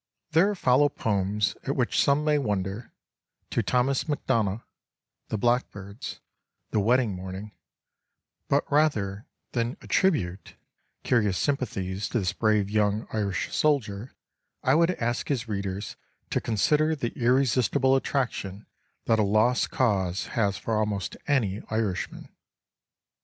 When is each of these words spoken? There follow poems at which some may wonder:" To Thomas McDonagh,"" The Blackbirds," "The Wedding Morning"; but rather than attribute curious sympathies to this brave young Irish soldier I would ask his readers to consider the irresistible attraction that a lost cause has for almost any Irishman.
There 0.31 0.55
follow 0.55 0.89
poems 0.89 1.55
at 1.67 1.75
which 1.75 2.01
some 2.03 2.23
may 2.25 2.39
wonder:" 2.39 2.91
To 3.51 3.61
Thomas 3.61 4.05
McDonagh,"" 4.05 4.63
The 5.29 5.37
Blackbirds," 5.37 6.21
"The 6.71 6.79
Wedding 6.79 7.13
Morning"; 7.13 7.51
but 8.47 8.63
rather 8.71 9.27
than 9.51 9.77
attribute 9.79 10.55
curious 11.03 11.37
sympathies 11.37 12.09
to 12.09 12.17
this 12.17 12.33
brave 12.33 12.67
young 12.67 13.05
Irish 13.13 13.53
soldier 13.55 14.15
I 14.63 14.73
would 14.73 14.89
ask 14.95 15.27
his 15.27 15.47
readers 15.47 15.97
to 16.31 16.41
consider 16.41 16.95
the 16.95 17.13
irresistible 17.15 17.95
attraction 17.95 18.65
that 19.05 19.19
a 19.19 19.23
lost 19.23 19.69
cause 19.69 20.25
has 20.33 20.57
for 20.57 20.79
almost 20.79 21.15
any 21.27 21.61
Irishman. 21.69 22.29